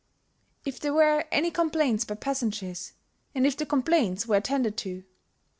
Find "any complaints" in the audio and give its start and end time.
1.31-2.05